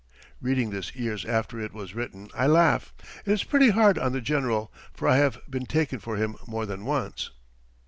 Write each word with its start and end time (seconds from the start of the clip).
[Reading 0.41 0.71
this 0.71 0.95
years 0.95 1.25
after 1.25 1.59
it 1.59 1.73
was 1.73 1.93
written, 1.93 2.31
I 2.33 2.47
laugh. 2.47 2.91
It 3.23 3.31
is 3.31 3.43
pretty 3.43 3.69
hard 3.69 3.99
on 3.99 4.13
the 4.13 4.19
General, 4.19 4.73
for 4.95 5.07
I 5.07 5.17
have 5.17 5.37
been 5.47 5.67
taken 5.67 5.99
for 5.99 6.15
him 6.15 6.37
more 6.47 6.65
than 6.65 6.85
once. 6.85 7.29